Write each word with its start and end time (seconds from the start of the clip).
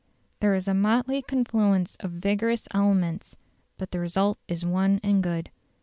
There 0.39 0.55
is 0.55 0.67
a 0.67 0.73
motley 0.73 1.21
confluence 1.21 1.95
of 1.99 2.09
vigorous 2.09 2.67
elements, 2.73 3.35
but 3.77 3.91
the 3.91 3.99
result 3.99 4.39
is 4.47 4.65
one 4.65 4.99
and 5.03 5.21
good. 5.21 5.51